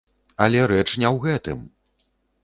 [0.43, 1.59] Але рэч не ў гэтым!